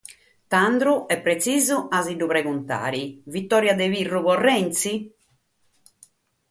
Tando 0.53 0.93
est 1.13 1.21
pretzisu 1.25 1.77
a 1.97 1.99
nos 2.05 2.17
lu 2.19 2.27
pregontare: 2.33 3.03
vitòria 3.35 3.73
de 3.79 3.87
Pirru 3.93 4.19
pro 4.25 4.33
Renzi? 4.47 4.93